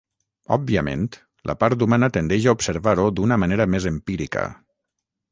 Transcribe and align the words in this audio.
Òbviament, 0.55 1.03
la 1.49 1.55
part 1.63 1.83
humana 1.85 2.09
tendeix 2.15 2.47
a 2.49 2.55
observar-ho 2.57 3.05
d'una 3.19 3.37
manera 3.43 3.67
més 3.75 3.85
empírica. 3.91 4.47